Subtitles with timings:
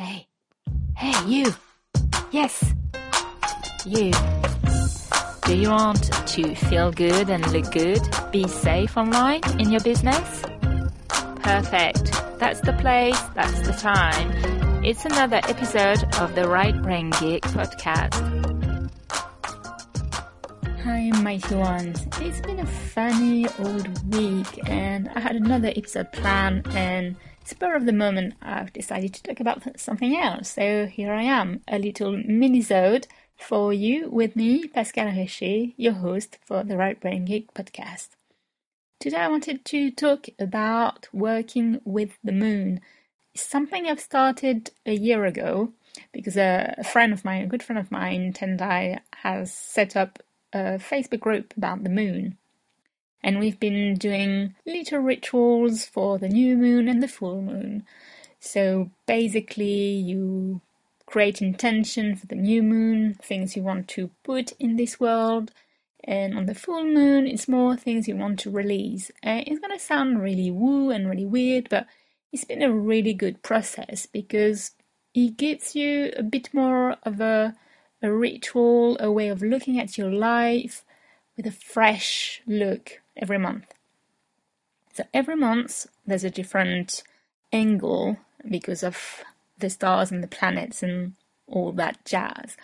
[0.00, 0.26] Hey,
[0.96, 1.52] hey, you.
[2.30, 2.72] Yes,
[3.84, 4.10] you.
[5.44, 8.00] Do you want to feel good and look good?
[8.32, 10.40] Be safe online in your business?
[11.42, 12.12] Perfect.
[12.38, 14.82] That's the place, that's the time.
[14.82, 18.16] It's another episode of the Right Brain Geek podcast.
[20.82, 22.06] Hi, mighty ones.
[22.22, 27.86] It's been a funny old week, and I had another episode planned, and spur of
[27.86, 30.50] the moment, I've decided to talk about something else.
[30.50, 33.06] So here I am, a little mini-sode
[33.36, 38.08] for you with me, Pascale Richer, your host for the Right Brain Geek podcast.
[38.98, 42.80] Today I wanted to talk about working with the moon.
[43.34, 45.72] Something I've started a year ago
[46.12, 50.18] because a friend of mine, a good friend of mine, Tendai, has set up
[50.52, 52.36] a Facebook group about the moon.
[53.22, 57.84] And we've been doing little rituals for the new moon and the full moon.
[58.40, 60.62] So basically, you
[61.04, 65.52] create intention for the new moon, things you want to put in this world.
[66.04, 69.10] And on the full moon, it's more things you want to release.
[69.22, 71.86] Uh, it's gonna sound really woo and really weird, but
[72.32, 74.70] it's been a really good process because
[75.14, 77.54] it gives you a bit more of a,
[78.02, 80.84] a ritual, a way of looking at your life
[81.36, 83.66] with a fresh look every month.
[84.92, 87.02] So every month there's a different
[87.52, 88.16] angle
[88.48, 89.22] because of
[89.58, 91.14] the stars and the planets and
[91.46, 92.56] all that jazz.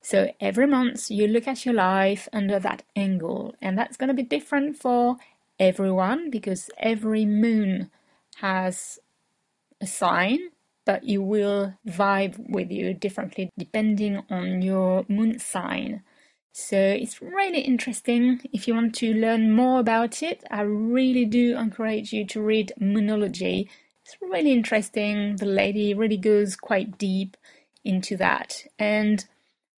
[0.00, 4.14] So every month you look at your life under that angle, and that's going to
[4.14, 5.16] be different for
[5.58, 7.90] everyone because every moon
[8.36, 8.98] has
[9.80, 10.38] a sign,
[10.84, 16.02] but you will vibe with you differently depending on your moon sign.
[16.52, 18.40] So it's really interesting.
[18.52, 22.72] If you want to learn more about it, I really do encourage you to read
[22.80, 23.68] Moonology.
[24.04, 25.36] It's really interesting.
[25.36, 27.36] The lady really goes quite deep
[27.84, 28.64] into that.
[28.78, 29.24] And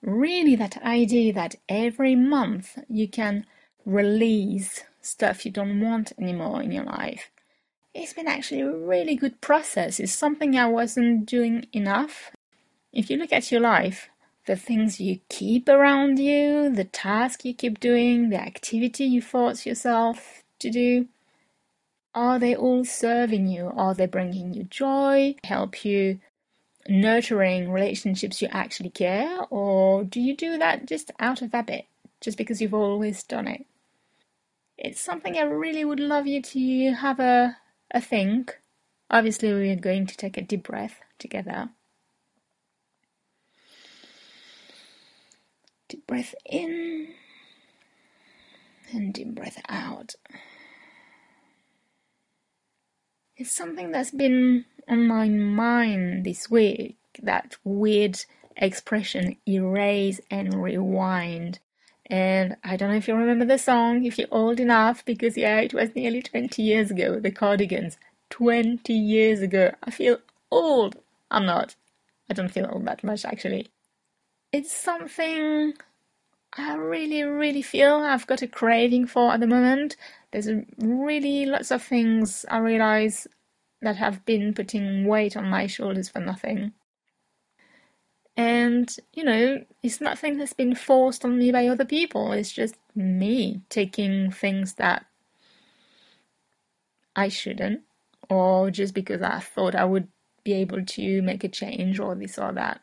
[0.00, 3.46] really, that idea that every month you can
[3.84, 7.30] release stuff you don't want anymore in your life.
[7.94, 10.00] It's been actually a really good process.
[10.00, 12.30] It's something I wasn't doing enough.
[12.92, 14.08] If you look at your life,
[14.46, 19.64] the things you keep around you, the task you keep doing, the activity you force
[19.66, 21.06] yourself to do,
[22.14, 23.72] are they all serving you?
[23.74, 26.20] Are they bringing you joy, help you
[26.88, 31.86] nurturing relationships you actually care, or do you do that just out of habit,
[32.20, 33.66] just because you've always done it?
[34.76, 37.56] It's something I really would love you to have a,
[37.92, 38.58] a think.
[39.10, 41.70] Obviously, we're going to take a deep breath together.
[45.92, 47.08] Deep breath in
[48.92, 50.14] and deep breath out.
[53.36, 58.24] It's something that's been on my mind this week that weird
[58.56, 61.58] expression erase and rewind.
[62.06, 65.60] And I don't know if you remember the song, if you're old enough, because yeah,
[65.60, 67.98] it was nearly 20 years ago, the Cardigans.
[68.30, 69.72] 20 years ago.
[69.84, 70.20] I feel
[70.50, 70.96] old.
[71.30, 71.76] I'm not.
[72.30, 73.68] I don't feel old that much actually
[74.52, 75.74] it's something
[76.56, 79.96] I really, really feel I've got a craving for at the moment.
[80.30, 80.48] There's
[80.78, 83.26] really lots of things I realize
[83.80, 86.72] that have been putting weight on my shoulders for nothing.
[88.36, 92.32] And, you know, it's nothing that's been forced on me by other people.
[92.32, 95.06] It's just me taking things that
[97.16, 97.82] I shouldn't,
[98.30, 100.08] or just because I thought I would
[100.44, 102.80] be able to make a change or this or that.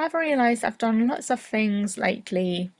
[0.00, 2.70] I've realised I've done lots of things lately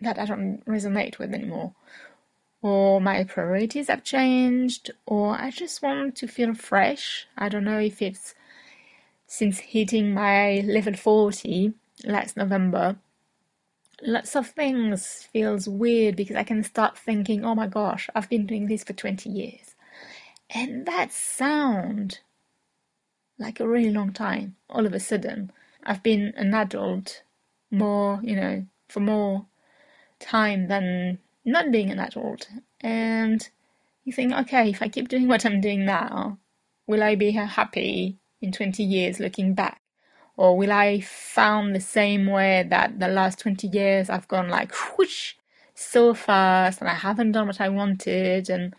[0.00, 1.72] that I don't resonate with anymore.
[2.60, 7.28] Or my priorities have changed, or I just want to feel fresh.
[7.38, 8.34] I don't know if it's
[9.28, 11.72] since hitting my level 40
[12.04, 12.96] last November.
[14.02, 18.46] Lots of things feels weird because I can start thinking, oh my gosh, I've been
[18.46, 19.76] doing this for 20 years.
[20.50, 22.18] And that sound
[23.38, 24.56] like a really long time.
[24.70, 25.52] All of a sudden,
[25.84, 27.22] I've been an adult
[27.70, 29.46] more, you know, for more
[30.20, 32.48] time than not being an adult.
[32.80, 33.48] And
[34.04, 36.38] you think, okay, if I keep doing what I'm doing now,
[36.86, 39.80] will I be happy in 20 years looking back?
[40.36, 44.72] Or will I found the same way that the last 20 years I've gone like
[44.98, 45.34] whoosh
[45.74, 48.74] so fast and I haven't done what I wanted and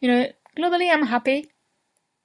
[0.00, 1.50] you know, globally I'm happy.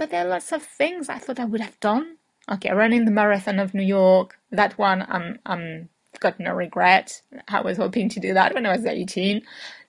[0.01, 2.17] But there are lots of things I thought I would have done.
[2.51, 5.89] Okay, running the marathon of New York, that one I'm I'm
[6.19, 7.21] got no regret.
[7.47, 9.43] I was hoping to do that when I was 18.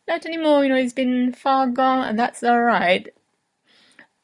[0.06, 3.08] Not anymore, you know, it's been far gone and that's alright.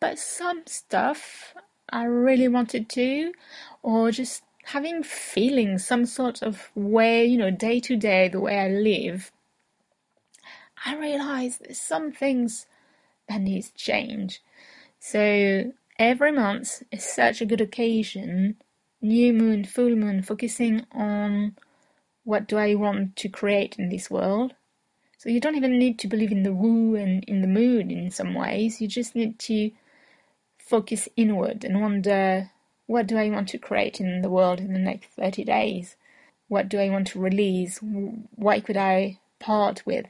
[0.00, 1.54] but some stuff
[1.90, 3.32] I really wanted to,
[3.82, 8.58] or just having feelings, some sort of way, you know, day to day, the way
[8.58, 9.32] I live,
[10.84, 12.66] I realize there's some things
[13.28, 14.42] that needs change.
[15.00, 18.56] So every month is such a good occasion,
[19.00, 21.56] new moon, full moon, focusing on
[22.24, 24.54] what do I want to create in this world.
[25.16, 28.10] So you don't even need to believe in the woo and in the moon in
[28.10, 28.80] some ways.
[28.80, 29.70] You just need to
[30.58, 32.50] focus inward and wonder
[32.86, 35.96] what do I want to create in the world in the next 30 days?
[36.48, 37.78] What do I want to release?
[37.80, 40.06] What could I part with?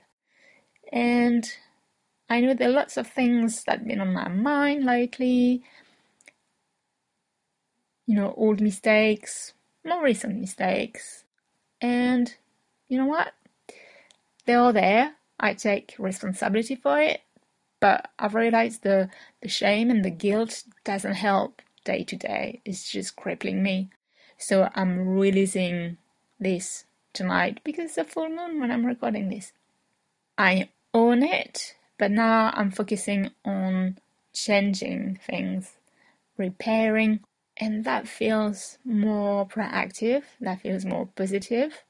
[0.92, 1.50] And
[2.28, 5.62] I know there are lots of things that have been on my mind lately.
[8.06, 9.54] You know, old mistakes,
[9.84, 11.24] more recent mistakes.
[11.80, 12.34] And
[12.88, 13.32] you know what?
[14.46, 15.14] They're all there.
[15.40, 17.20] I take responsibility for it.
[17.80, 19.08] But I've realized the,
[19.40, 22.60] the shame and the guilt doesn't help day to day.
[22.64, 23.90] It's just crippling me.
[24.36, 25.96] So I'm releasing
[26.40, 29.52] this tonight because it's a full moon when I'm recording this.
[30.36, 33.98] I own it, but now I'm focusing on
[34.32, 35.72] changing things,
[36.36, 37.20] repairing,
[37.56, 41.82] and that feels more proactive, that feels more positive.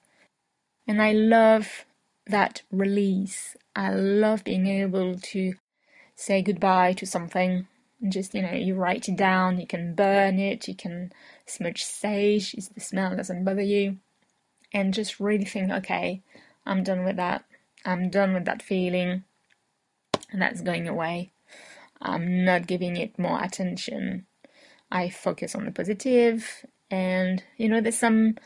[0.87, 1.85] And I love
[2.27, 3.57] that release.
[3.77, 5.55] I love being able to
[6.17, 7.67] say goodbye to something.
[8.09, 11.13] Just, you know, you write it down, you can burn it, you can
[11.47, 13.99] smudge sage the smell doesn't bother you.
[14.73, 16.23] And just really think, okay,
[16.65, 17.45] I'm done with that.
[17.85, 19.25] I'm done with that feeling.
[20.31, 21.33] And that's going away.
[22.01, 24.27] I'm not giving it more attention.
[24.91, 28.37] I focus on the positive, and you know, there's some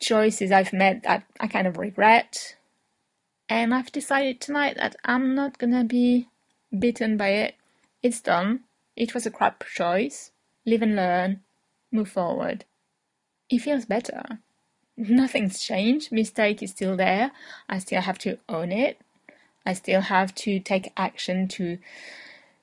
[0.00, 2.56] choices I've made that I kind of regret.
[3.48, 6.28] And I've decided tonight that I'm not gonna be
[6.76, 7.54] bitten by it.
[8.02, 8.60] It's done.
[8.94, 10.32] It was a crap choice.
[10.66, 11.40] Live and learn.
[11.90, 12.64] Move forward.
[13.48, 14.40] It feels better.
[14.96, 16.12] Nothing's changed.
[16.12, 17.30] Mistake is still there.
[17.68, 19.00] I still have to own it.
[19.68, 21.76] I still have to take action to,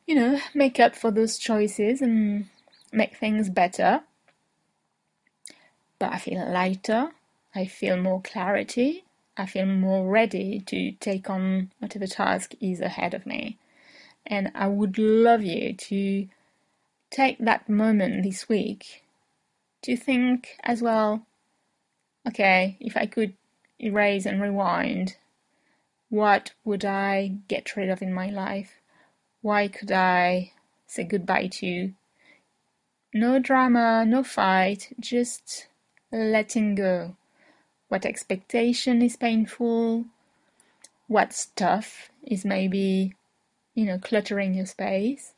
[0.08, 2.48] you know, make up for those choices and
[2.92, 4.02] make things better.
[6.00, 7.12] But I feel lighter.
[7.54, 9.04] I feel more clarity.
[9.38, 13.60] I feel more ready to take on whatever task is ahead of me.
[14.26, 16.28] And I would love you to
[17.12, 19.04] take that moment this week
[19.84, 21.28] to think as well
[22.28, 23.34] okay, if I could
[23.80, 25.16] erase and rewind,
[26.10, 28.80] what would I get rid of in my life?
[29.42, 30.54] Why could I
[30.88, 31.94] say goodbye to?
[33.14, 35.68] No drama, no fight, just
[36.12, 37.16] letting go.
[37.88, 40.06] What expectation is painful?
[41.08, 43.16] What stuff is maybe
[43.76, 45.34] you know, cluttering your space.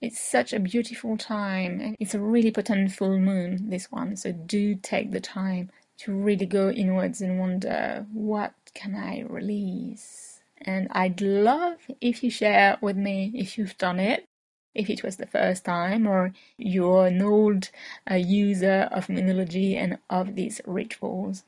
[0.00, 4.16] It's such a beautiful time and it's a really potent full moon, this one.
[4.16, 10.40] So do take the time to really go inwards and wonder what can I release?
[10.60, 14.26] And I'd love if you share with me if you've done it,
[14.74, 17.70] if it was the first time or you're an old
[18.10, 21.44] uh, user of Moonology and of these rituals.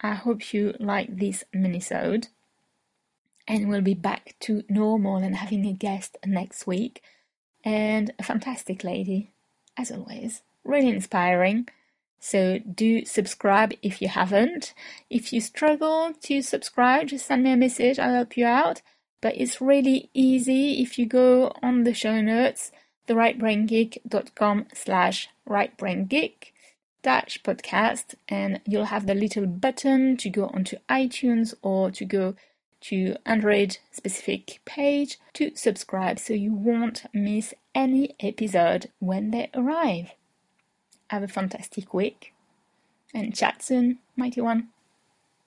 [0.00, 2.28] I hope you like this minisode
[3.48, 7.02] and we'll be back to normal and having a guest next week.
[7.64, 9.32] And a fantastic lady,
[9.76, 11.68] as always, really inspiring.
[12.20, 14.74] So do subscribe if you haven't.
[15.08, 18.82] If you struggle to subscribe, just send me a message, I'll help you out.
[19.20, 22.70] But it's really easy if you go on the show notes,
[23.08, 26.52] therightbraingeek.com slash rightbraingeek
[27.02, 32.34] dash podcast and you'll have the little button to go onto iTunes or to go
[32.80, 40.12] to Android specific page to subscribe so you won't miss any episode when they arrive.
[41.10, 42.34] Have a fantastic week
[43.14, 44.68] and chat soon, mighty one.